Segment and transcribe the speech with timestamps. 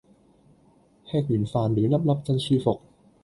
[1.05, 2.81] 吃完飯暖粒粒真舒服